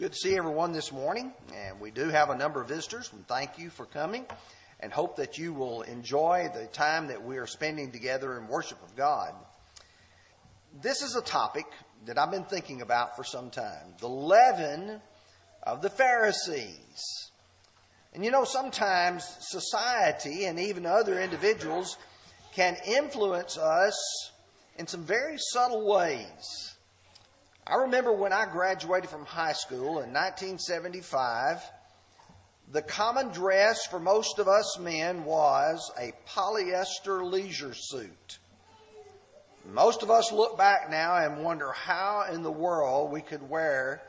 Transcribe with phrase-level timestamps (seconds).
[0.00, 3.10] Good to see everyone this morning, and we do have a number of visitors.
[3.12, 4.24] And thank you for coming,
[4.80, 8.82] and hope that you will enjoy the time that we are spending together in worship
[8.82, 9.34] of God.
[10.80, 11.66] This is a topic
[12.06, 15.02] that I've been thinking about for some time: the leaven
[15.64, 17.30] of the Pharisees.
[18.14, 21.98] And you know, sometimes society and even other individuals
[22.54, 24.32] can influence us
[24.78, 26.69] in some very subtle ways.
[27.66, 31.62] I remember when I graduated from high school in 1975,
[32.72, 38.38] the common dress for most of us men was a polyester leisure suit.
[39.66, 44.02] Most of us look back now and wonder how in the world we could wear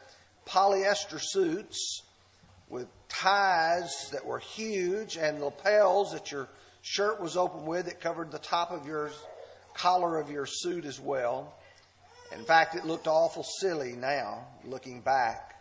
[0.48, 2.04] polyester suits
[2.70, 6.48] with ties that were huge and lapels that your
[6.82, 9.12] shirt was open with that covered the top of your
[9.74, 11.54] collar of your suit as well.
[12.34, 15.56] In fact, it looked awful silly now, looking back.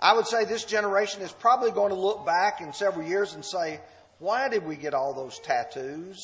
[0.00, 3.44] I would say this generation is probably going to look back in several years and
[3.44, 3.80] say,
[4.18, 6.22] why did we get all those tattoos?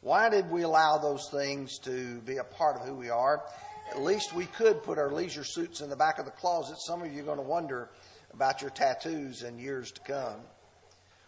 [0.00, 3.42] Why did we allow those things to be a part of who we are?
[3.90, 6.76] At least we could put our leisure suits in the back of the closet.
[6.86, 7.90] Some of you are going to wonder
[8.32, 10.40] about your tattoos in years to come.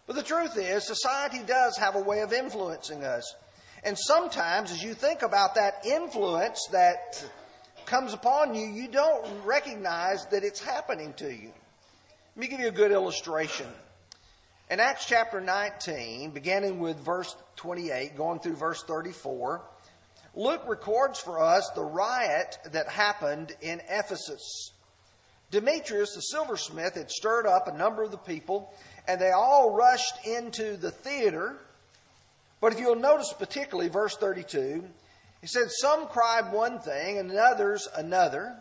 [0.07, 3.35] But the truth is, society does have a way of influencing us.
[3.85, 7.23] And sometimes, as you think about that influence that
[7.85, 11.53] comes upon you, you don't recognize that it's happening to you.
[12.35, 13.67] Let me give you a good illustration.
[14.71, 19.63] In Acts chapter 19, beginning with verse 28, going through verse 34,
[20.35, 24.73] Luke records for us the riot that happened in Ephesus.
[25.51, 28.73] Demetrius, the silversmith, had stirred up a number of the people,
[29.07, 31.59] and they all rushed into the theater
[32.65, 34.89] but if you'll notice particularly verse 32,
[35.43, 38.57] he said, Some cried one thing and others another.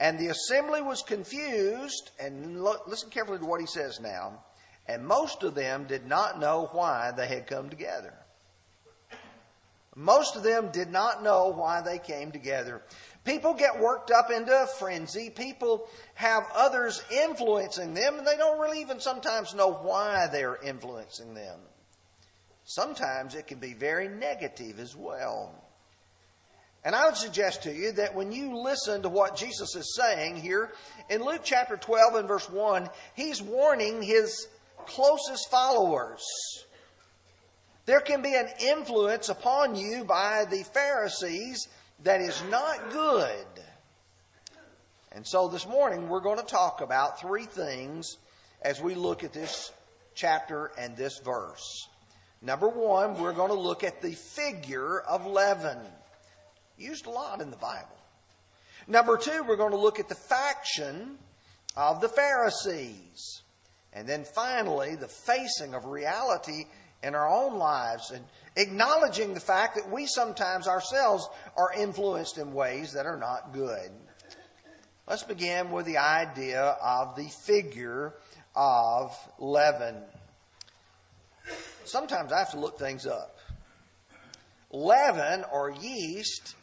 [0.00, 2.10] And the assembly was confused.
[2.18, 4.42] And listen carefully to what he says now.
[4.88, 8.12] And most of them did not know why they had come together.
[9.94, 12.82] Most of them did not know why they came together.
[13.24, 15.30] People get worked up into a frenzy.
[15.30, 21.34] People have others influencing them, and they don't really even sometimes know why they're influencing
[21.34, 21.60] them.
[22.66, 25.54] Sometimes it can be very negative as well.
[26.84, 30.36] And I would suggest to you that when you listen to what Jesus is saying
[30.36, 30.72] here
[31.08, 34.48] in Luke chapter 12 and verse 1, he's warning his
[34.84, 36.24] closest followers.
[37.86, 41.68] There can be an influence upon you by the Pharisees
[42.02, 43.46] that is not good.
[45.12, 48.16] And so this morning we're going to talk about three things
[48.60, 49.72] as we look at this
[50.16, 51.88] chapter and this verse.
[52.42, 55.78] Number one, we're going to look at the figure of leaven,
[56.76, 57.96] used a lot in the Bible.
[58.86, 61.18] Number two, we're going to look at the faction
[61.76, 63.42] of the Pharisees.
[63.92, 66.66] And then finally, the facing of reality
[67.02, 68.24] in our own lives and
[68.56, 73.90] acknowledging the fact that we sometimes ourselves are influenced in ways that are not good.
[75.08, 78.14] Let's begin with the idea of the figure
[78.54, 79.96] of leaven
[81.88, 83.38] sometimes I have to look things up.
[84.70, 86.54] Leaven or yeast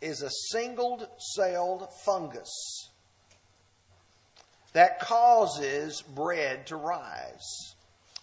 [0.00, 2.88] is a single celled fungus
[4.72, 7.74] that causes bread to rise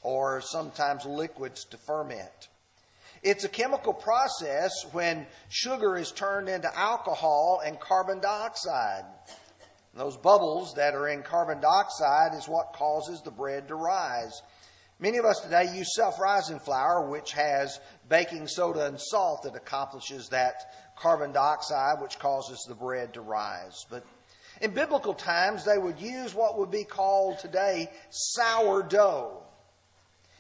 [0.02, 2.48] or sometimes liquids to ferment.
[3.24, 9.06] It's a chemical process when sugar is turned into alcohol and carbon dioxide.
[9.96, 14.42] those bubbles that are in carbon dioxide is what causes the bread to rise.
[15.00, 19.56] Many of us today use self rising flour, which has baking soda and salt that
[19.56, 20.56] accomplishes that
[20.98, 23.86] carbon dioxide, which causes the bread to rise.
[23.92, 24.04] But
[24.60, 29.44] in biblical times, they would use what would be called today sourdough.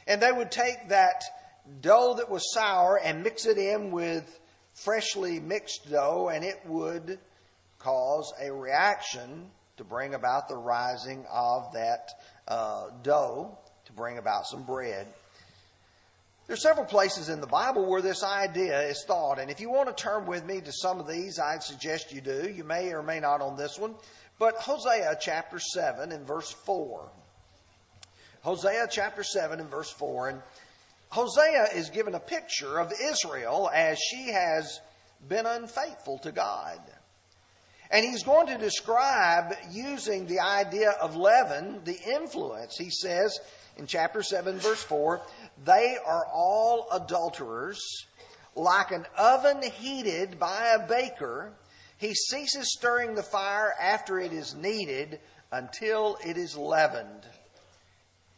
[0.07, 1.23] And they would take that
[1.81, 4.39] dough that was sour and mix it in with
[4.73, 7.19] freshly mixed dough, and it would
[7.77, 12.09] cause a reaction to bring about the rising of that
[12.47, 13.55] uh, dough
[13.87, 15.07] to bring about some bread.
[16.45, 19.89] There's several places in the Bible where this idea is thought, and if you want
[19.89, 22.49] to turn with me to some of these, I'd suggest you do.
[22.49, 23.95] You may or may not on this one,
[24.39, 27.09] but Hosea chapter 7 and verse 4.
[28.43, 30.41] Hosea chapter 7 and verse 4, and
[31.09, 34.79] Hosea is given a picture of Israel as she has
[35.27, 36.79] been unfaithful to God.
[37.89, 42.77] And he's going to describe using the idea of leaven, the influence.
[42.77, 43.37] He says,
[43.77, 45.21] in chapter 7, verse 4,
[45.63, 47.79] they are all adulterers,
[48.55, 51.53] like an oven heated by a baker,
[51.97, 55.19] He ceases stirring the fire after it is kneaded
[55.51, 57.25] until it is leavened.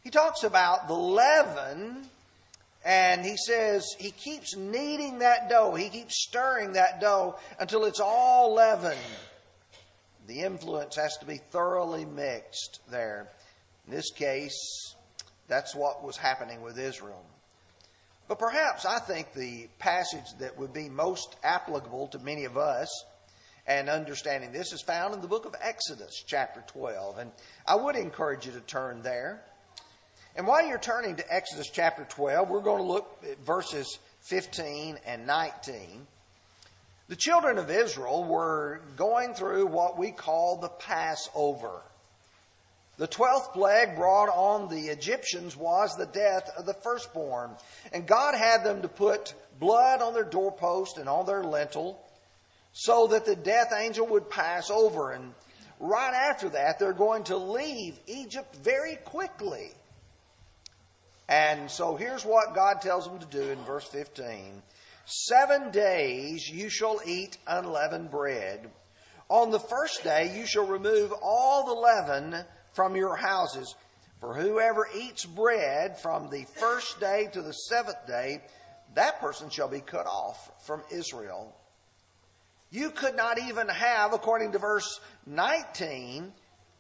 [0.01, 2.05] He talks about the leaven,
[2.85, 5.75] and he says he keeps kneading that dough.
[5.75, 8.97] He keeps stirring that dough until it's all leavened.
[10.27, 13.27] The influence has to be thoroughly mixed there.
[13.87, 14.95] In this case,
[15.49, 17.23] that's what was happening with Israel.
[18.29, 22.87] But perhaps I think the passage that would be most applicable to many of us
[23.65, 27.17] and understanding this is found in the book of Exodus, chapter 12.
[27.17, 27.31] And
[27.67, 29.41] I would encourage you to turn there.
[30.35, 34.97] And while you're turning to Exodus chapter 12, we're going to look at verses 15
[35.05, 36.07] and 19.
[37.07, 41.81] The children of Israel were going through what we call the Passover.
[42.99, 47.51] The twelfth plague brought on the Egyptians was the death of the firstborn.
[47.93, 52.05] And God had them to put blood on their doorpost and on their lintel
[52.73, 55.11] so that the death angel would pass over.
[55.11, 55.33] And
[55.79, 59.71] right after that, they're going to leave Egypt very quickly.
[61.29, 64.61] And so here's what God tells them to do in verse 15
[65.05, 68.69] Seven days you shall eat unleavened bread.
[69.29, 72.43] On the first day you shall remove all the leaven
[72.73, 73.75] from your houses.
[74.19, 78.41] For whoever eats bread from the first day to the seventh day,
[78.95, 81.55] that person shall be cut off from Israel.
[82.71, 86.31] You could not even have, according to verse 19,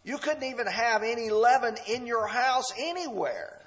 [0.03, 3.59] you couldn't even have any leaven in your house anywhere.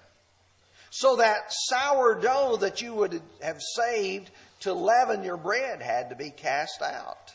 [0.90, 4.30] So that sourdough that you would have saved
[4.60, 7.34] to leaven your bread had to be cast out.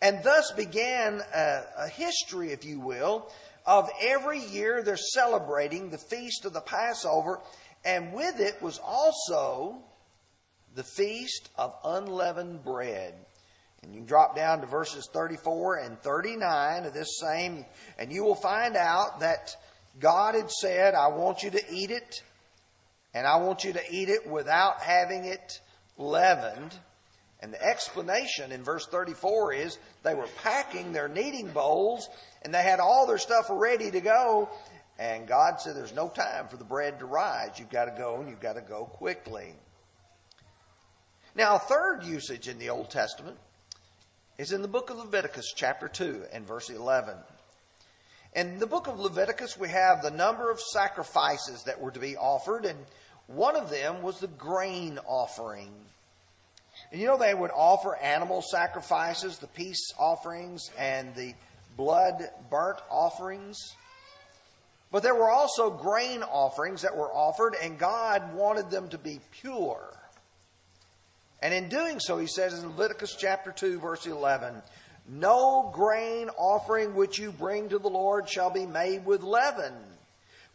[0.00, 3.30] And thus began a, a history, if you will,
[3.68, 7.38] of every year they're celebrating the feast of the Passover,
[7.84, 9.76] and with it was also
[10.74, 13.12] the feast of unleavened bread.
[13.82, 17.66] And you drop down to verses 34 and 39 of this same,
[17.98, 19.54] and you will find out that
[20.00, 22.22] God had said, I want you to eat it,
[23.12, 25.60] and I want you to eat it without having it
[25.98, 26.74] leavened.
[27.40, 32.08] And the explanation in verse 34 is they were packing their kneading bowls
[32.42, 34.48] and they had all their stuff ready to go.
[34.98, 37.58] And God said, There's no time for the bread to rise.
[37.58, 39.54] You've got to go and you've got to go quickly.
[41.36, 43.36] Now, a third usage in the Old Testament
[44.38, 47.14] is in the book of Leviticus, chapter 2, and verse 11.
[48.34, 52.16] In the book of Leviticus, we have the number of sacrifices that were to be
[52.16, 52.78] offered, and
[53.28, 55.72] one of them was the grain offering.
[56.90, 61.34] And you know, they would offer animal sacrifices, the peace offerings, and the
[61.76, 63.58] blood burnt offerings.
[64.90, 69.20] But there were also grain offerings that were offered, and God wanted them to be
[69.32, 69.94] pure.
[71.42, 74.62] And in doing so, he says in Leviticus chapter 2, verse 11,
[75.08, 79.74] No grain offering which you bring to the Lord shall be made with leaven,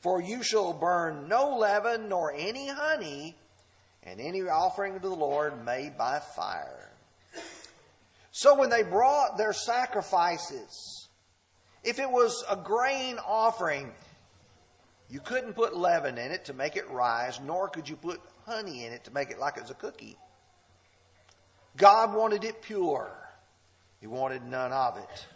[0.01, 3.35] for you shall burn no leaven nor any honey
[4.05, 6.91] and any offering to the Lord made by fire.
[8.31, 11.07] So when they brought their sacrifices,
[11.83, 13.91] if it was a grain offering,
[15.09, 18.85] you couldn't put leaven in it to make it rise, nor could you put honey
[18.85, 20.17] in it to make it like it was a cookie.
[21.77, 23.11] God wanted it pure.
[24.01, 25.27] He wanted none of it.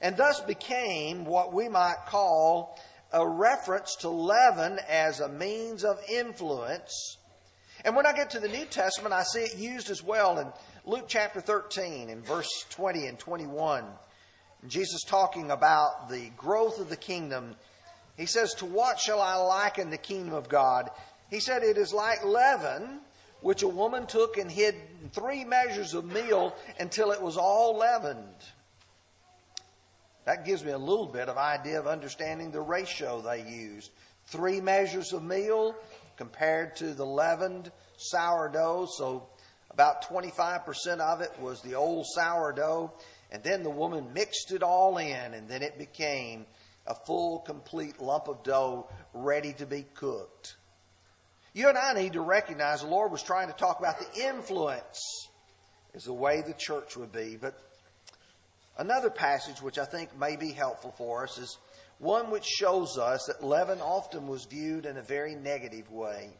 [0.00, 2.78] And thus became what we might call
[3.12, 7.16] a reference to leaven as a means of influence
[7.86, 10.48] and when I get to the New Testament, I see it used as well in
[10.84, 13.84] Luke chapter 13 in verse 20 and 21.
[14.66, 17.54] Jesus talking about the growth of the kingdom.
[18.16, 20.90] He says, To what shall I liken the kingdom of God?
[21.30, 23.02] He said, It is like leaven,
[23.40, 24.74] which a woman took and hid
[25.12, 28.34] three measures of meal until it was all leavened.
[30.24, 33.92] That gives me a little bit of idea of understanding the ratio they used.
[34.24, 35.76] Three measures of meal
[36.16, 38.88] compared to the leavened sourdough.
[38.96, 39.28] So
[39.70, 42.92] about 25% of it was the old sourdough.
[43.30, 46.46] And then the woman mixed it all in, and then it became
[46.86, 50.56] a full, complete lump of dough ready to be cooked.
[51.52, 55.00] You and I need to recognize the Lord was trying to talk about the influence
[55.94, 57.38] is the way the church would be.
[57.40, 57.58] But
[58.78, 61.58] another passage which I think may be helpful for us is
[61.98, 66.30] one which shows us that leaven often was viewed in a very negative way.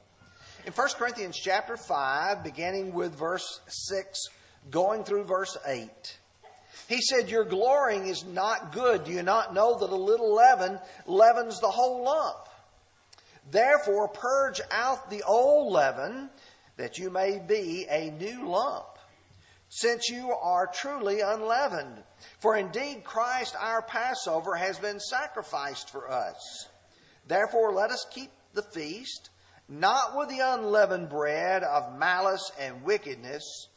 [0.66, 4.20] In 1 Corinthians chapter 5, beginning with verse 6,
[4.70, 6.18] going through verse 8,
[6.88, 9.04] he said, Your glorying is not good.
[9.04, 12.48] Do you not know that a little leaven leavens the whole lump?
[13.50, 16.30] Therefore, purge out the old leaven,
[16.76, 18.95] that you may be a new lump
[19.76, 22.02] since you are truly unleavened.
[22.38, 26.68] For indeed Christ our Passover has been sacrificed for us.
[27.28, 29.28] Therefore let us keep the feast,
[29.68, 33.68] not with the unleavened bread of malice and wickedness,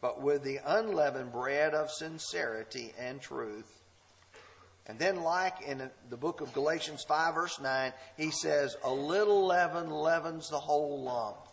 [0.00, 3.70] but with the unleavened bread of sincerity and truth.
[4.86, 9.44] And then, like in the book of Galatians 5, verse 9, he says, A little
[9.44, 11.47] leaven leavens the whole lump.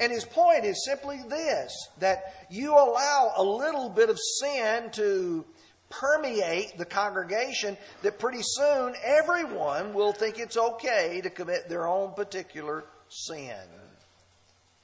[0.00, 5.44] And his point is simply this that you allow a little bit of sin to
[5.90, 12.14] permeate the congregation, that pretty soon everyone will think it's okay to commit their own
[12.14, 13.66] particular sin.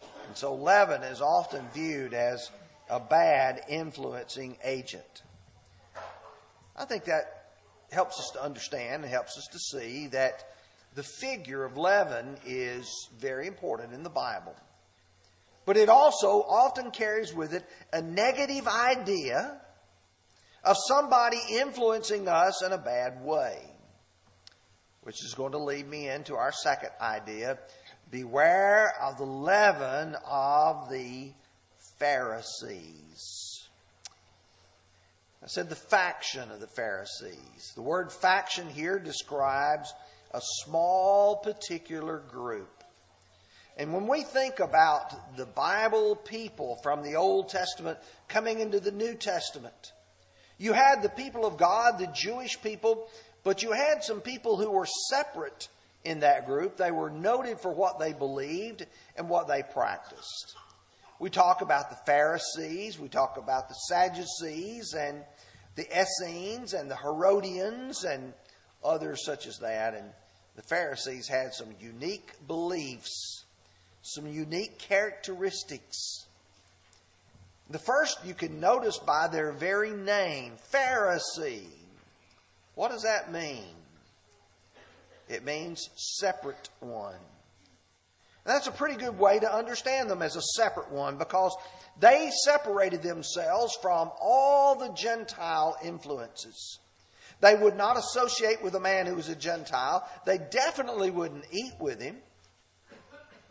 [0.03, 2.51] And so leaven is often viewed as
[2.91, 5.23] a bad influencing agent.
[6.77, 7.53] I think that
[7.91, 10.45] helps us to understand and helps us to see that
[10.95, 14.55] the figure of leaven is very important in the Bible.
[15.67, 19.61] But it also often carries with it a negative idea
[20.65, 23.59] of somebody influencing us in a bad way.
[25.03, 27.59] Which is going to lead me into our second idea.
[28.11, 31.33] Beware of the leaven of the
[31.99, 33.69] Pharisees.
[35.43, 37.73] I said the faction of the Pharisees.
[37.75, 39.93] The word faction here describes
[40.33, 42.76] a small particular group.
[43.77, 48.93] And when we think about the Bible people from the Old Testament coming into the
[48.93, 49.93] New Testament,
[50.59, 53.09] you had the people of God, the Jewish people,
[53.45, 55.69] but you had some people who were separate
[56.05, 56.77] in that group.
[56.77, 60.55] They were noted for what they believed and what they practiced.
[61.19, 65.23] We talk about the Pharisees, we talk about the Sadducees, and
[65.75, 68.35] the Essenes, and the Herodians, and
[68.85, 69.95] others such as that.
[69.95, 70.11] And
[70.57, 73.45] the Pharisees had some unique beliefs,
[74.07, 76.27] some unique characteristics.
[77.69, 81.67] The first you can notice by their very name, Pharisee.
[82.77, 83.65] What does that mean?
[85.29, 87.15] It means separate one.
[87.15, 91.57] And that's a pretty good way to understand them as a separate one because
[91.99, 96.79] they separated themselves from all the Gentile influences.
[97.41, 100.09] They would not associate with a man who was a Gentile.
[100.25, 102.19] They definitely wouldn't eat with him.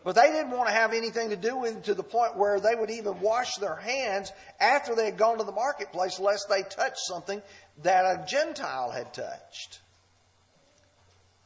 [0.05, 2.59] But they didn't want to have anything to do with him to the point where
[2.59, 6.61] they would even wash their hands after they had gone to the marketplace, lest they
[6.61, 7.41] touched something
[7.81, 9.79] that a Gentile had touched.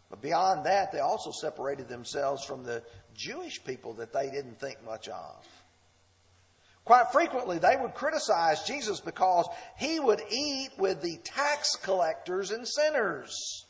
[0.09, 2.83] But beyond that, they also separated themselves from the
[3.15, 5.47] Jewish people that they didn't think much of.
[6.83, 9.47] Quite frequently, they would criticize Jesus because
[9.77, 13.65] he would eat with the tax collectors and sinners.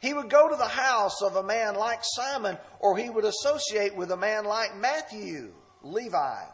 [0.00, 3.96] He would go to the house of a man like Simon, or he would associate
[3.96, 5.52] with a man like Matthew,
[5.82, 6.44] Levi,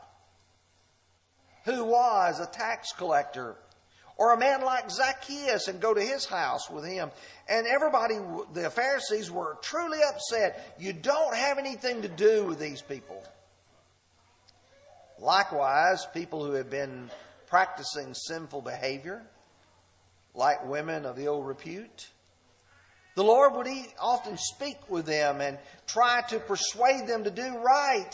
[1.65, 3.57] who was a tax collector,
[4.17, 7.11] or a man like Zacchaeus and go to his house with him.
[7.49, 8.15] And everybody,
[8.53, 10.77] the Pharisees were truly upset.
[10.79, 13.23] You don't have anything to do with these people.
[15.19, 17.11] Likewise, people who have been
[17.47, 19.23] practicing sinful behavior,
[20.35, 22.09] like women of ill repute,
[23.14, 23.68] the Lord would
[24.00, 28.11] often speak with them and try to persuade them to do right.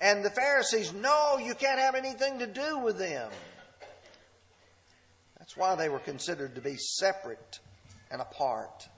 [0.00, 3.30] And the Pharisees, no, you can't have anything to do with them.
[5.38, 7.60] That's why they were considered to be separate
[8.10, 8.88] and apart.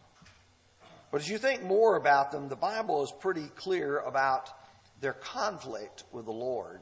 [1.10, 4.50] But as you think more about them, the Bible is pretty clear about
[5.00, 6.80] their conflict with the Lord.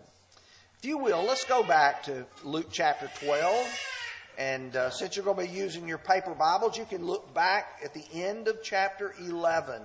[0.78, 3.95] If you will, let's go back to Luke chapter 12.
[4.38, 7.80] And uh, since you're going to be using your paper Bibles, you can look back
[7.82, 9.80] at the end of chapter 11.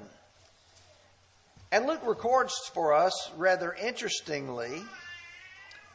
[1.72, 4.81] And Luke records for us, rather interestingly,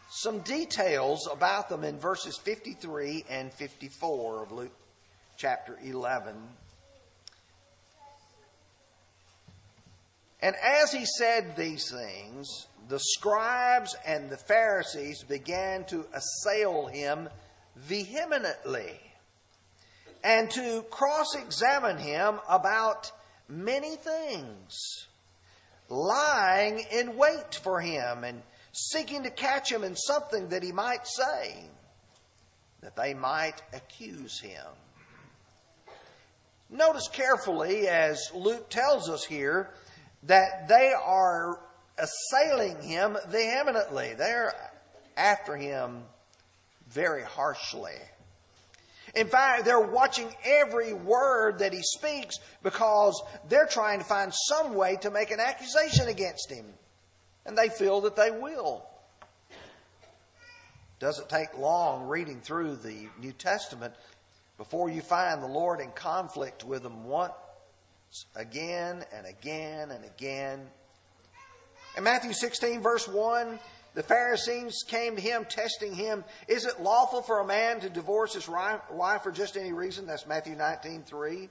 [0.09, 4.73] some details about them in verses 53 and 54 of Luke
[5.37, 6.35] chapter 11.
[10.41, 12.49] And as he said these things,
[12.89, 17.29] the scribes and the Pharisees began to assail him
[17.77, 19.01] vehemently
[20.25, 23.13] and to cross examine him about
[23.49, 25.07] many things,
[25.89, 28.43] lying in wait for him and
[28.73, 31.65] seeking to catch him in something that he might say,
[32.81, 34.67] that they might accuse him.
[36.69, 39.71] Notice carefully as Luke tells us here
[40.25, 41.61] that they are
[41.99, 44.15] assailing him vehemently.
[44.15, 44.53] They're
[45.17, 46.03] after him
[46.89, 47.95] very harshly.
[49.15, 54.75] In fact, they're watching every word that he speaks because they're trying to find some
[54.75, 56.67] way to make an accusation against him.
[57.47, 58.87] And they feel that they will.
[60.99, 63.95] Doesn't take long reading through the New Testament
[64.59, 67.33] before you find the Lord in conflict with them once
[68.35, 70.61] again and again and again.
[71.97, 73.59] In Matthew 16, verse 1,
[73.97, 76.23] the Pharisees came to him, testing him.
[76.49, 80.07] Is it lawful for a man to divorce his wife for just any reason?
[80.07, 81.49] That's Matthew 19, 3.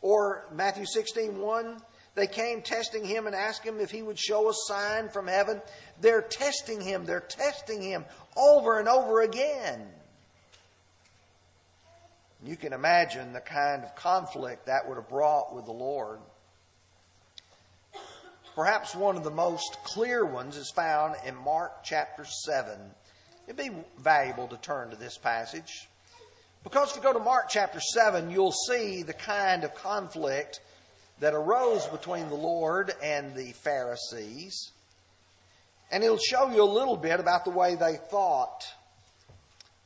[0.00, 1.76] Or Matthew 16, 1.
[2.14, 5.60] They came testing him and asked him if he would show a sign from heaven.
[6.00, 7.04] They're testing him.
[7.04, 9.86] They're testing him over and over again.
[12.42, 16.20] You can imagine the kind of conflict that would have brought with the Lord.
[18.54, 22.78] Perhaps one of the most clear ones is found in Mark chapter 7.
[23.46, 25.88] It'd be valuable to turn to this passage.
[26.62, 30.60] Because if you go to Mark chapter 7, you'll see the kind of conflict
[31.20, 34.70] that arose between the Lord and the Pharisees.
[35.90, 38.64] And it'll show you a little bit about the way they thought.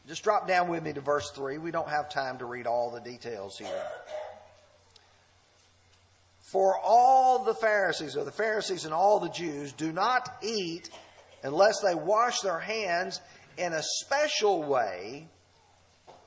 [0.06, 1.58] Just drop down with me to verse 3.
[1.58, 3.82] We don't have time to read all the details here.
[6.52, 10.88] For all the Pharisees, or the Pharisees and all the Jews, do not eat
[11.42, 13.20] unless they wash their hands
[13.58, 15.28] in a special way,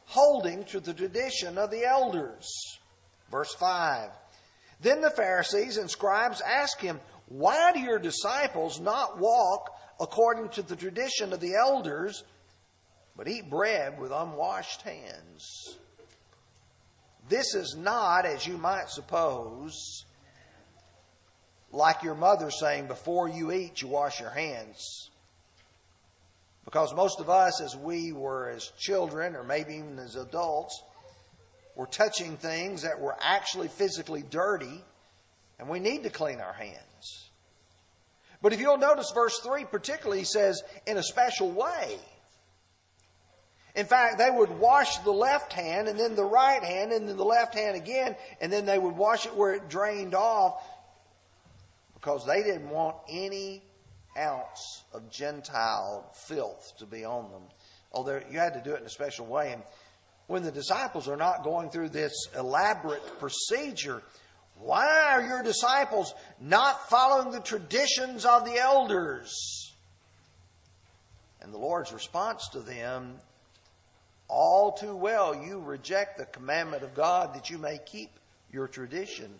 [0.06, 2.48] holding to the tradition of the elders.
[3.32, 4.12] Verse 5.
[4.80, 10.62] Then the Pharisees and scribes asked him, Why do your disciples not walk according to
[10.62, 12.24] the tradition of the elders,
[13.18, 15.78] but eat bread with unwashed hands?
[17.28, 20.06] This is not, as you might suppose,
[21.72, 25.10] like your mother saying, Before you eat, you wash your hands.
[26.66, 30.82] Because most of us, as we were as children, or maybe even as adults,
[31.76, 34.84] we're touching things that were actually physically dirty,
[35.60, 37.30] and we need to clean our hands.
[38.42, 41.98] But if you'll notice verse 3 particularly, says, in a special way.
[43.74, 47.16] In fact, they would wash the left hand and then the right hand and then
[47.16, 50.62] the left hand again, and then they would wash it where it drained off
[52.02, 53.62] because they didn't want any
[54.18, 57.44] ounce of Gentile filth to be on them.
[57.94, 59.52] Oh, you had to do it in a special way.
[59.52, 59.62] And
[60.26, 64.02] when the disciples are not going through this elaborate procedure,
[64.60, 69.74] why are your disciples not following the traditions of the elders?
[71.42, 73.18] And the Lord's response to them,
[74.28, 78.10] all too well, you reject the commandment of God that you may keep
[78.52, 79.32] your tradition.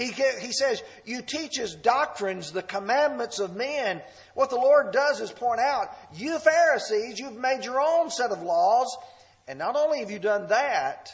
[0.00, 4.00] He, he says, You teach as doctrines the commandments of men.
[4.34, 8.42] What the Lord does is point out, You Pharisees, you've made your own set of
[8.42, 8.96] laws
[9.50, 11.12] and not only have you done that,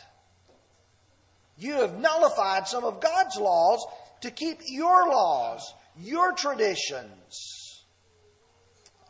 [1.56, 3.82] you have nullified some of God's laws
[4.20, 7.82] to keep your laws, your traditions.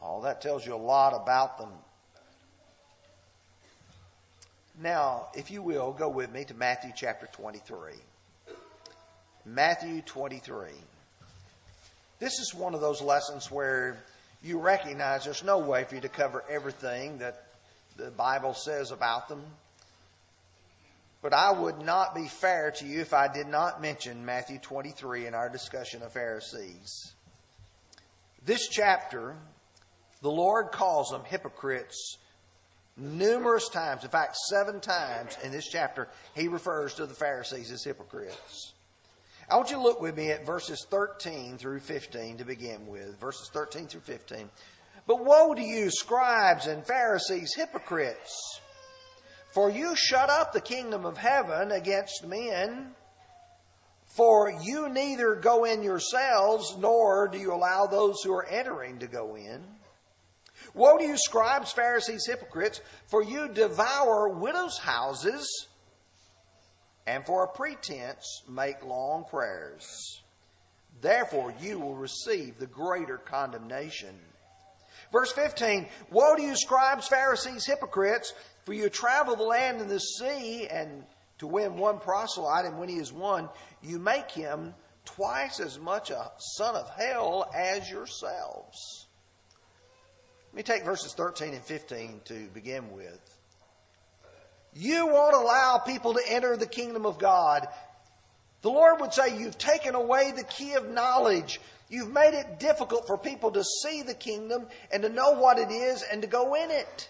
[0.00, 1.72] Oh, that tells you a lot about them.
[4.80, 7.94] Now, if you will, go with me to Matthew chapter 23.
[9.48, 10.70] Matthew 23.
[12.18, 13.96] This is one of those lessons where
[14.42, 17.44] you recognize there's no way for you to cover everything that
[17.96, 19.44] the Bible says about them.
[21.22, 25.28] But I would not be fair to you if I did not mention Matthew 23
[25.28, 27.12] in our discussion of Pharisees.
[28.44, 29.36] This chapter,
[30.22, 32.18] the Lord calls them hypocrites
[32.96, 34.02] numerous times.
[34.02, 38.72] In fact, seven times in this chapter, he refers to the Pharisees as hypocrites.
[39.48, 43.18] I want you to look with me at verses 13 through 15 to begin with.
[43.20, 44.50] Verses 13 through 15.
[45.06, 48.60] But woe to you, scribes and Pharisees, hypocrites!
[49.54, 52.90] For you shut up the kingdom of heaven against men.
[54.16, 59.06] For you neither go in yourselves, nor do you allow those who are entering to
[59.06, 59.62] go in.
[60.74, 62.80] Woe to you, scribes, Pharisees, hypocrites!
[63.06, 65.68] For you devour widows' houses,
[67.06, 70.22] and for a pretense make long prayers.
[71.00, 74.14] Therefore you will receive the greater condemnation.
[75.12, 78.32] Verse 15 Woe to you, scribes, Pharisees, hypocrites,
[78.64, 81.04] for you travel the land and the sea, and
[81.38, 83.48] to win one proselyte, and when he is won,
[83.82, 89.06] you make him twice as much a son of hell as yourselves.
[90.52, 93.35] Let me take verses 13 and 15 to begin with.
[94.78, 97.66] You won't allow people to enter the kingdom of God.
[98.60, 101.60] The Lord would say, You've taken away the key of knowledge.
[101.88, 105.70] You've made it difficult for people to see the kingdom and to know what it
[105.70, 107.08] is and to go in it.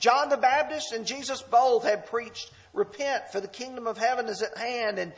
[0.00, 4.42] John the Baptist and Jesus both had preached, Repent, for the kingdom of heaven is
[4.42, 4.98] at hand.
[4.98, 5.12] And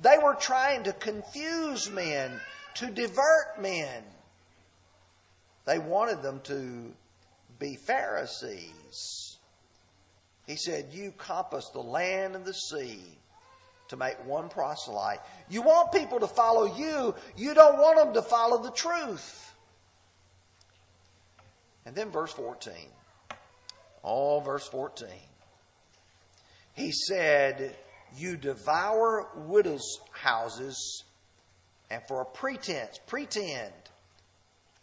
[0.00, 2.40] they were trying to confuse men,
[2.74, 4.02] to divert men.
[5.64, 6.92] They wanted them to
[7.60, 9.21] be Pharisees.
[10.46, 13.02] He said, You compass the land and the sea
[13.88, 15.20] to make one proselyte.
[15.48, 19.54] You want people to follow you, you don't want them to follow the truth.
[21.84, 22.72] And then verse 14.
[24.04, 25.08] Oh, verse 14.
[26.74, 27.76] He said,
[28.16, 31.04] You devour widows' houses,
[31.90, 33.72] and for a pretense, pretend,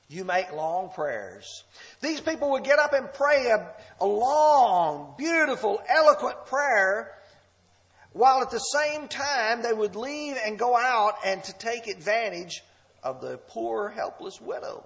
[0.09, 1.63] you make long prayers.
[2.01, 7.13] These people would get up and pray a, a long, beautiful, eloquent prayer,
[8.11, 12.63] while at the same time they would leave and go out and to take advantage
[13.03, 14.83] of the poor, helpless widow.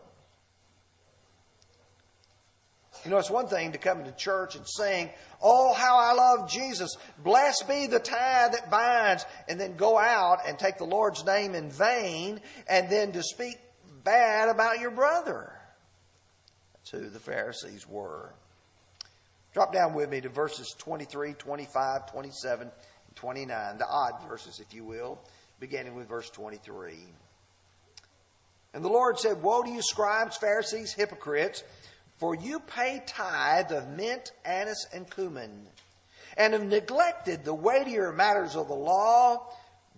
[3.06, 5.10] You know, it's one thing to come to church and sing,
[5.42, 6.96] Oh, how I love Jesus.
[7.22, 9.26] Blessed be the tie that binds.
[9.50, 13.58] And then go out and take the Lord's name in vain and then to speak
[14.04, 15.54] bad about your brother.
[16.74, 18.34] That's who the Pharisees were.
[19.54, 24.74] Drop down with me to verses 23, 25, 27, and 29, the odd verses, if
[24.74, 25.20] you will,
[25.60, 26.96] beginning with verse 23.
[28.74, 31.64] And the Lord said, Woe to you, scribes, Pharisees, hypocrites!
[32.18, 35.68] For you pay tithe of mint, anise, and cumin,
[36.38, 39.50] and have neglected the weightier matters of the law,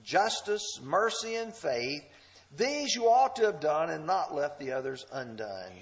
[0.03, 2.03] justice, mercy, and faith.
[2.57, 5.73] These you ought to have done and not left the others undone.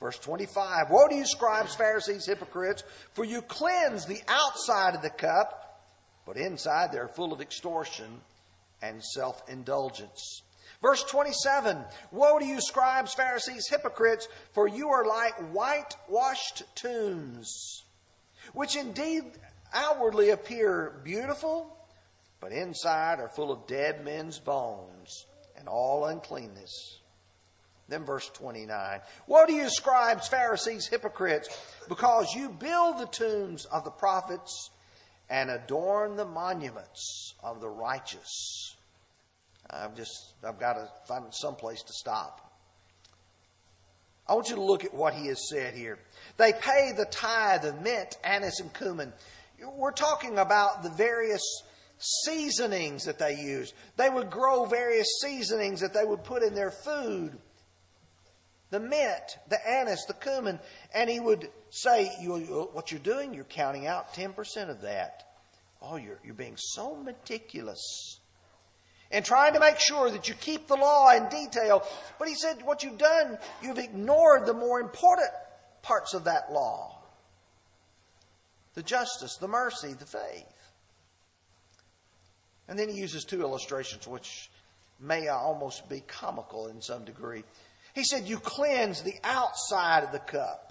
[0.00, 5.10] Verse 25 Woe to you, scribes, Pharisees, hypocrites, for you cleanse the outside of the
[5.10, 5.80] cup,
[6.26, 8.20] but inside they're full of extortion
[8.80, 10.42] and self indulgence.
[10.80, 11.78] Verse 27
[12.10, 17.84] Woe to you, scribes, Pharisees, hypocrites, for you are like whitewashed tombs,
[18.54, 19.24] which indeed
[19.72, 21.76] outwardly appear beautiful,
[22.40, 25.26] but inside are full of dead men's bones
[25.62, 26.98] and all uncleanness.
[27.88, 29.00] Then verse 29.
[29.28, 31.48] Woe to you, scribes, Pharisees, hypocrites,
[31.88, 34.70] because you build the tombs of the prophets
[35.30, 38.74] and adorn the monuments of the righteous.
[39.70, 42.52] I've just, I've got to find some place to stop.
[44.26, 46.00] I want you to look at what he has said here.
[46.38, 49.12] They pay the tithe of mint, anise, and cumin.
[49.76, 51.42] We're talking about the various
[52.02, 53.72] seasonings that they use.
[53.96, 57.38] They would grow various seasonings that they would put in their food.
[58.70, 60.58] The mint, the anise, the cumin.
[60.94, 65.24] And he would say, you, What you're doing, you're counting out 10% of that.
[65.80, 68.18] Oh, you're, you're being so meticulous
[69.12, 71.86] and trying to make sure that you keep the law in detail.
[72.18, 75.28] But he said, what you've done, you've ignored the more important
[75.82, 76.98] parts of that law
[78.74, 80.61] the justice, the mercy, the faith.
[82.68, 84.50] And then he uses two illustrations which
[85.00, 87.44] may almost be comical in some degree.
[87.94, 90.68] He said, You cleanse the outside of the cup.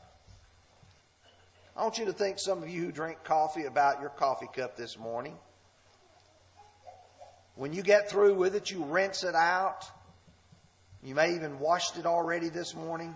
[1.75, 4.75] I want you to think, some of you who drink coffee, about your coffee cup
[4.75, 5.37] this morning.
[7.55, 9.85] When you get through with it, you rinse it out.
[11.03, 13.15] You may even washed it already this morning.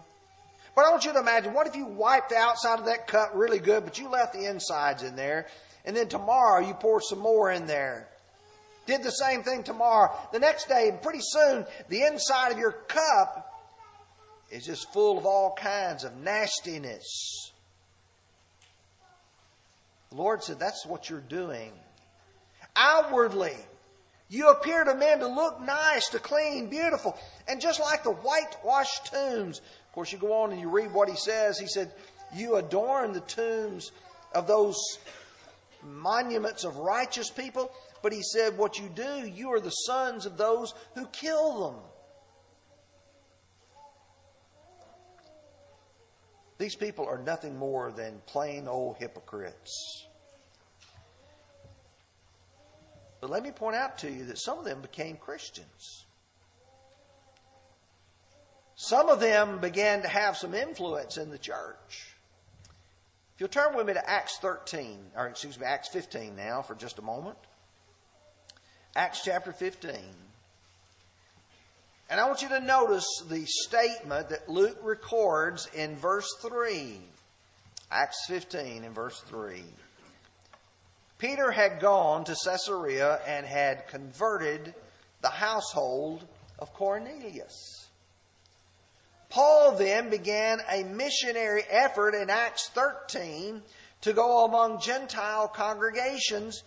[0.75, 3.31] But I want you to imagine what if you wiped the outside of that cup
[3.33, 5.47] really good, but you left the insides in there,
[5.85, 8.09] and then tomorrow you pour some more in there.
[8.85, 10.11] Did the same thing tomorrow.
[10.31, 13.51] The next day, and pretty soon, the inside of your cup
[14.51, 17.51] is just full of all kinds of nastiness.
[20.11, 21.71] The Lord said, That's what you're doing.
[22.75, 23.55] Outwardly,
[24.29, 27.17] you appear to men to look nice, to clean, beautiful.
[27.47, 31.09] And just like the whitewashed tombs, of course, you go on and you read what
[31.09, 31.59] he says.
[31.59, 31.91] He said,
[32.33, 33.91] You adorn the tombs
[34.33, 34.77] of those
[35.83, 37.71] monuments of righteous people.
[38.05, 41.81] But he said, What you do, you are the sons of those who kill them.
[46.59, 50.05] These people are nothing more than plain old hypocrites.
[53.21, 56.05] But let me point out to you that some of them became Christians.
[58.75, 62.13] Some of them began to have some influence in the church.
[63.33, 66.75] If you'll turn with me to Acts 13, or excuse me, Acts 15 now for
[66.75, 67.39] just a moment.
[68.95, 69.91] Acts chapter 15.
[72.09, 77.01] And I want you to notice the statement that Luke records in verse 3.
[77.91, 79.63] Acts 15 in verse 3.
[81.17, 84.73] Peter had gone to Caesarea and had converted
[85.21, 86.25] the household
[86.59, 87.87] of Cornelius.
[89.29, 93.61] Paul then began a missionary effort in Acts 13
[94.01, 96.63] to go among Gentile congregations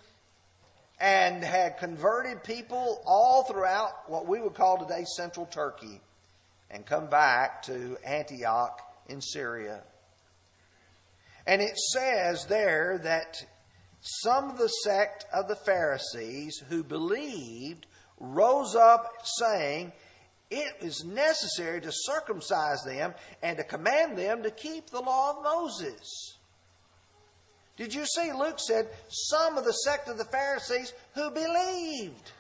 [1.01, 6.01] and had converted people all throughout what we would call today central Turkey
[6.71, 9.83] and come back to Antioch in Syria.
[11.47, 13.43] And it says there that
[14.01, 17.87] some of the sect of the Pharisees who believed
[18.19, 19.93] rose up saying,
[20.51, 25.45] It is necessary to circumcise them and to command them to keep the law of
[25.45, 26.38] Moses.
[27.79, 28.33] Did you see?
[28.33, 32.33] Luke said, Some of the sect of the Pharisees who believed.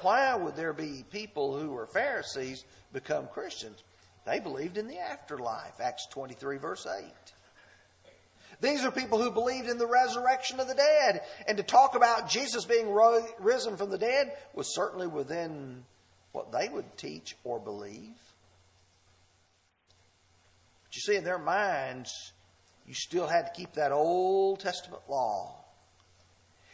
[0.00, 3.82] why would there be people who were Pharisees become Christians?
[4.24, 5.80] They believed in the afterlife.
[5.80, 7.04] Acts 23, verse 8.
[8.62, 11.22] These are people who believed in the resurrection of the dead.
[11.48, 12.94] And to talk about Jesus being
[13.40, 15.84] risen from the dead was certainly within
[16.30, 18.14] what they would teach or believe.
[20.92, 22.32] But you see, in their minds,
[22.86, 25.56] you still had to keep that Old Testament law.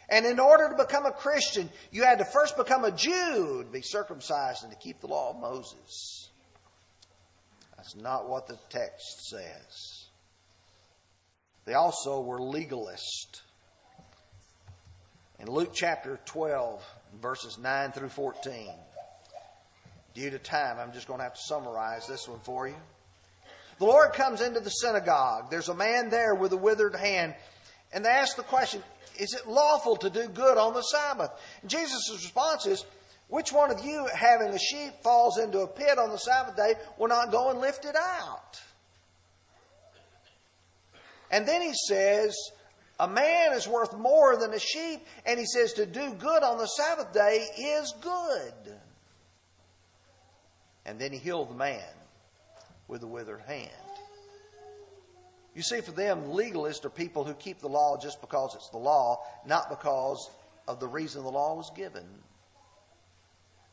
[0.09, 3.69] And in order to become a Christian, you had to first become a Jew to
[3.71, 6.31] be circumcised and to keep the law of Moses.
[7.77, 10.07] That's not what the text says.
[11.63, 13.43] They also were legalist.
[15.39, 16.83] In Luke chapter 12,
[17.21, 18.67] verses 9 through 14,
[20.13, 22.75] due to time, I'm just going to have to summarize this one for you.
[23.79, 25.49] The Lord comes into the synagogue.
[25.49, 27.33] There's a man there with a withered hand.
[27.93, 28.83] And they ask the question,
[29.17, 31.31] is it lawful to do good on the Sabbath?
[31.65, 32.85] Jesus' response is,
[33.29, 36.73] which one of you, having a sheep, falls into a pit on the Sabbath day,
[36.97, 38.59] will not go and lift it out?
[41.31, 42.35] And then he says,
[42.99, 45.05] a man is worth more than a sheep.
[45.25, 48.75] And he says, to do good on the Sabbath day is good.
[50.85, 51.98] And then he healed the man
[52.89, 53.69] with a withered hand.
[55.55, 58.77] You see, for them, legalists are people who keep the law just because it's the
[58.77, 60.29] law, not because
[60.67, 62.05] of the reason the law was given.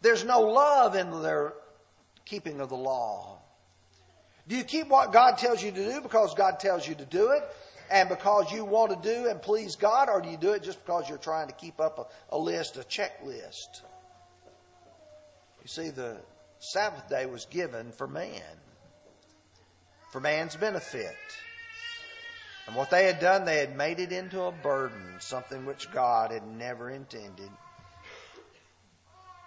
[0.02, 1.54] There's no love in their
[2.24, 3.38] keeping of the law.
[4.48, 7.30] Do you keep what God tells you to do because God tells you to do
[7.30, 7.42] it
[7.90, 10.84] and because you want to do and please God, or do you do it just
[10.84, 11.98] because you're trying to keep up
[12.30, 13.82] a, a list, a checklist?
[15.62, 16.16] You see, the
[16.58, 18.42] Sabbath day was given for man,
[20.10, 21.16] for man's benefit.
[22.66, 26.32] And what they had done, they had made it into a burden, something which God
[26.32, 27.50] had never intended.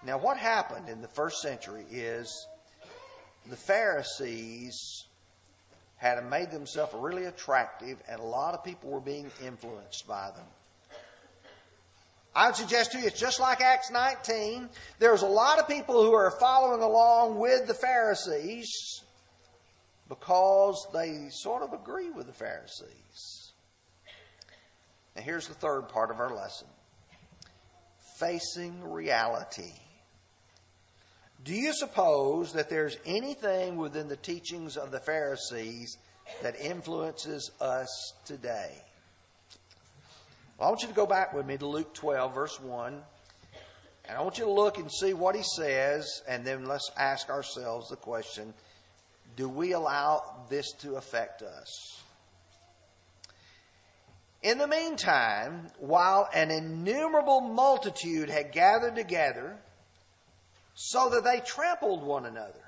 [0.05, 2.47] Now, what happened in the first century is
[3.49, 5.05] the Pharisees
[5.97, 10.45] had made themselves really attractive, and a lot of people were being influenced by them.
[12.33, 14.69] I would suggest to you it's just like Acts 19.
[14.99, 19.01] There's a lot of people who are following along with the Pharisees
[20.09, 23.53] because they sort of agree with the Pharisees.
[25.15, 26.67] And here's the third part of our lesson
[28.17, 29.71] facing reality.
[31.45, 35.97] Do you suppose that there's anything within the teachings of the Pharisees
[36.41, 38.75] that influences us today?
[40.57, 43.01] Well, I want you to go back with me to Luke 12, verse 1.
[44.09, 47.29] And I want you to look and see what he says, and then let's ask
[47.29, 48.53] ourselves the question
[49.39, 52.03] do we allow this to affect us?
[54.43, 59.55] In the meantime, while an innumerable multitude had gathered together,
[60.75, 62.65] so that they trampled one another,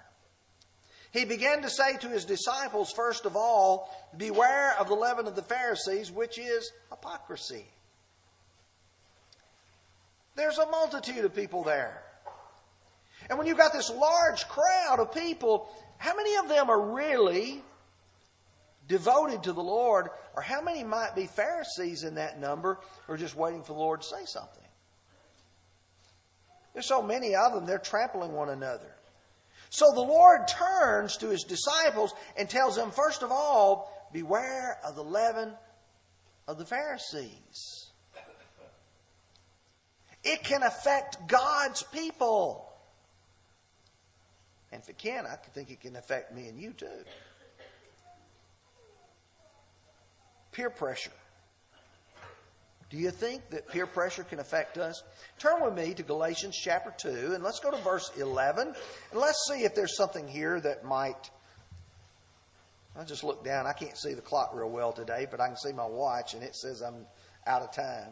[1.12, 5.36] he began to say to his disciples, first of all, Beware of the leaven of
[5.36, 7.66] the Pharisees, which is hypocrisy.
[10.36, 12.02] There's a multitude of people there.
[13.30, 15.70] And when you've got this large crowd of people,
[16.02, 17.62] how many of them are really
[18.88, 23.36] devoted to the Lord, or how many might be Pharisees in that number are just
[23.36, 24.64] waiting for the Lord to say something?
[26.74, 28.96] There's so many of them, they're trampling one another.
[29.70, 34.96] So the Lord turns to his disciples and tells them, first of all, beware of
[34.96, 35.54] the leaven
[36.48, 37.92] of the Pharisees.
[40.24, 42.71] It can affect God's people.
[44.72, 46.88] And if it can, I think it can affect me and you too.
[50.52, 51.12] Peer pressure.
[52.90, 55.02] Do you think that peer pressure can affect us?
[55.40, 58.76] Turn with me to Galatians chapter 2 and let's go to verse 11 and
[59.20, 61.30] let's see if there's something here that might.
[63.00, 63.66] I just look down.
[63.66, 66.44] I can't see the clock real well today, but I can see my watch and
[66.44, 67.06] it says I'm
[67.48, 68.12] out of time.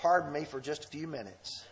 [0.00, 1.64] Pardon me for just a few minutes.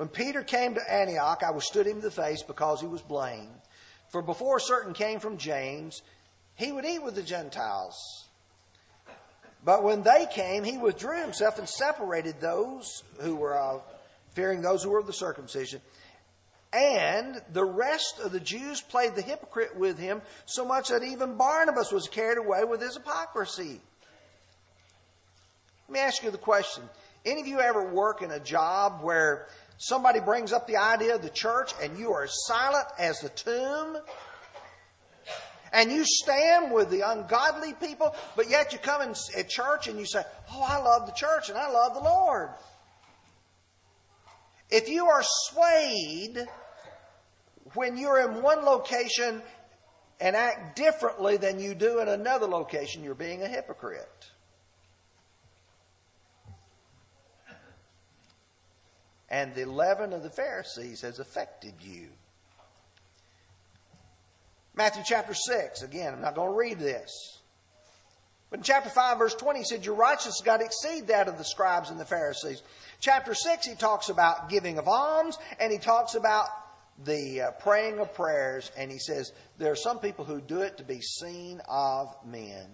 [0.00, 3.60] When Peter came to Antioch, I withstood him in the face because he was blamed.
[4.08, 6.00] For before certain came from James,
[6.54, 8.26] he would eat with the Gentiles.
[9.62, 13.82] But when they came, he withdrew himself and separated those who were of
[14.32, 15.82] fearing those who were of the circumcision.
[16.72, 21.36] And the rest of the Jews played the hypocrite with him, so much that even
[21.36, 23.82] Barnabas was carried away with his hypocrisy.
[25.88, 26.84] Let me ask you the question.
[27.26, 29.46] Any of you ever work in a job where
[29.80, 33.96] somebody brings up the idea of the church and you are silent as the tomb?
[35.72, 39.98] And you stand with the ungodly people, but yet you come in at church and
[39.98, 42.50] you say, Oh, I love the church and I love the Lord.
[44.68, 46.46] If you are swayed
[47.74, 49.42] when you're in one location
[50.20, 54.29] and act differently than you do in another location, you're being a hypocrite.
[59.30, 62.08] And the leaven of the Pharisees has affected you.
[64.74, 67.40] Matthew chapter 6, again, I'm not going to read this.
[68.50, 71.38] But in chapter 5, verse 20, he said, Your righteousness got to exceed that of
[71.38, 72.62] the scribes and the Pharisees.
[72.98, 76.46] Chapter 6, he talks about giving of alms, and he talks about
[77.04, 80.78] the uh, praying of prayers, and he says, There are some people who do it
[80.78, 82.66] to be seen of men.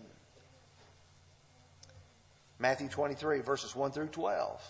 [2.58, 4.62] Matthew 23, verses 1 through 12.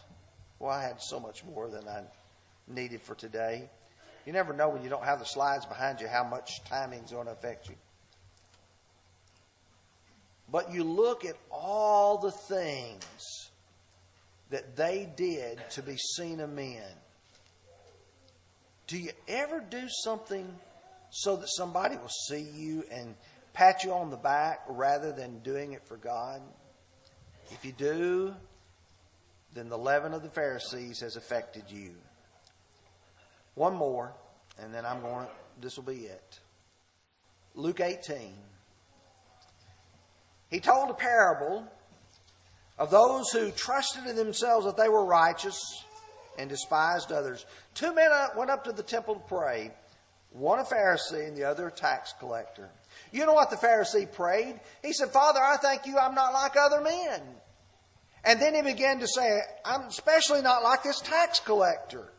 [0.59, 2.03] Well, I had so much more than I
[2.66, 3.69] needed for today.
[4.25, 7.27] You never know when you don't have the slides behind you how much timing's going
[7.27, 7.77] to affect you.
[10.51, 13.51] But you look at all the things
[14.51, 16.85] that they did to be seen of men.
[18.87, 20.47] Do you ever do something
[21.11, 23.16] so that somebody will see you and
[23.53, 26.40] pat you on the back rather than doing it for God?
[27.51, 28.35] If you do,
[29.57, 31.90] then the leaven of the Pharisees has affected you.
[33.55, 34.12] One more,
[34.59, 36.40] and then I'm going, to, this will be it.
[37.55, 38.35] Luke 18.
[40.51, 41.66] He told a parable
[42.79, 45.59] of those who trusted in themselves that they were righteous
[46.38, 47.47] and despised others.
[47.75, 49.73] Two men went up to the temple to pray,
[50.31, 52.69] one a Pharisee and the other a tax collector.
[53.11, 54.61] You know what the Pharisee prayed?
[54.83, 57.23] He said, Father, I thank you I'm not like other men.
[58.27, 62.12] And then he began to say, I'm especially not like this tax collector.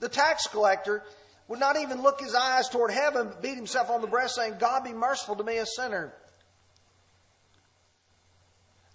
[0.00, 1.04] The tax collector
[1.46, 4.56] would not even look his eyes toward heaven, but beat himself on the breast, saying,
[4.58, 6.12] God be merciful to me, a sinner.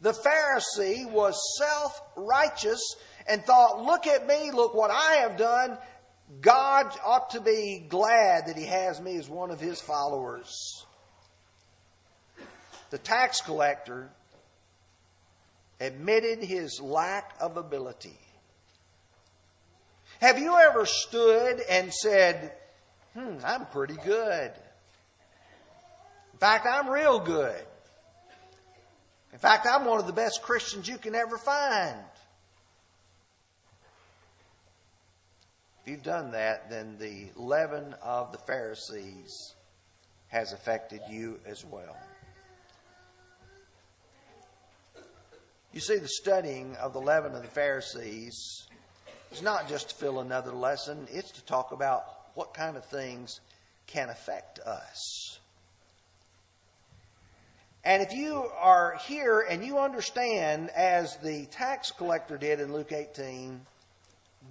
[0.02, 2.96] The Pharisee was self righteous
[3.26, 5.78] and thought, Look at me, look what I have done.
[6.42, 10.86] God ought to be glad that he has me as one of his followers.
[12.90, 14.10] The tax collector
[15.82, 18.18] admitted his lack of ability.
[20.22, 22.54] Have you ever stood and said,
[23.16, 24.52] hmm, I'm pretty good?
[26.34, 27.66] In fact, I'm real good.
[29.34, 31.98] In fact, I'm one of the best Christians you can ever find.
[35.84, 39.56] If you've done that, then the leaven of the Pharisees
[40.28, 41.98] has affected you as well.
[45.74, 48.68] You see, the studying of the leaven of the Pharisees
[49.32, 52.04] is not just to fill another lesson, it's to talk about
[52.34, 53.40] what kind of things
[53.88, 55.40] can affect us.
[57.84, 62.92] And if you are here and you understand, as the tax collector did in Luke
[62.92, 63.62] 18,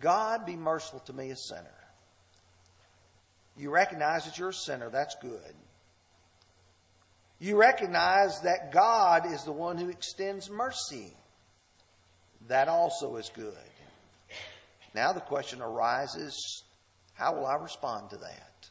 [0.01, 1.69] God be merciful to me, a sinner.
[3.57, 5.55] You recognize that you're a sinner, that's good.
[7.41, 11.15] You recognize that God is the one who extends mercy.
[12.49, 13.55] That also is good.
[14.95, 16.65] Now the question arises
[17.15, 18.71] how will I respond to that?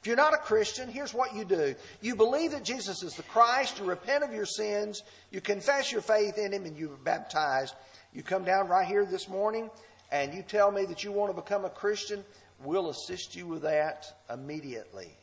[0.00, 1.74] If you're not a Christian, here's what you do.
[2.00, 6.00] You believe that Jesus is the Christ, you repent of your sins, you confess your
[6.00, 7.74] faith in Him, and you're baptized.
[8.12, 9.68] You come down right here this morning
[10.12, 12.24] and you tell me that you want to become a Christian,
[12.64, 15.16] we'll assist you with that immediately.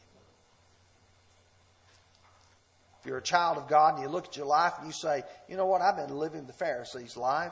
[3.04, 5.24] If you're a child of God and you look at your life and you say,
[5.50, 7.52] you know what, I've been living the Pharisees' life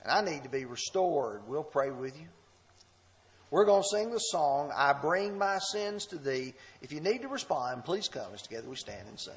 [0.00, 2.28] and I need to be restored, we'll pray with you.
[3.50, 6.54] We're going to sing the song, I Bring My Sins to Thee.
[6.82, 9.34] If you need to respond, please come as together we stand and sing.